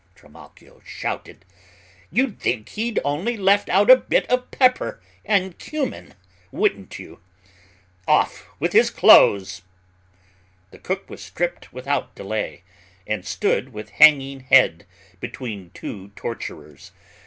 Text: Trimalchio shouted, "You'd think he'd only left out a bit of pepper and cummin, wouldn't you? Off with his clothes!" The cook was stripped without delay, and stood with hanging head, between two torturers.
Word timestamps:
Trimalchio 0.15 0.81
shouted, 0.83 1.45
"You'd 2.09 2.39
think 2.39 2.69
he'd 2.69 2.99
only 3.05 3.37
left 3.37 3.69
out 3.69 3.91
a 3.91 3.95
bit 3.95 4.25
of 4.31 4.49
pepper 4.49 4.99
and 5.23 5.59
cummin, 5.59 6.15
wouldn't 6.51 6.97
you? 6.97 7.19
Off 8.07 8.47
with 8.57 8.73
his 8.73 8.89
clothes!" 8.89 9.61
The 10.71 10.79
cook 10.79 11.07
was 11.07 11.23
stripped 11.23 11.71
without 11.71 12.15
delay, 12.15 12.63
and 13.05 13.23
stood 13.23 13.73
with 13.73 13.91
hanging 13.91 14.39
head, 14.39 14.87
between 15.19 15.69
two 15.69 16.07
torturers. 16.15 16.91